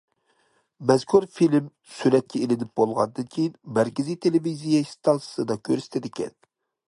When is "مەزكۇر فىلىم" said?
0.91-1.67